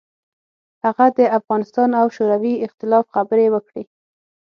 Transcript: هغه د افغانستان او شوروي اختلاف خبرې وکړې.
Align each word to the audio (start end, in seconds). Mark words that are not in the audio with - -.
هغه 0.83 1.05
د 1.17 1.19
افغانستان 1.39 1.89
او 1.99 2.05
شوروي 2.15 2.53
اختلاف 2.65 3.05
خبرې 3.15 3.47
وکړې. 3.53 3.83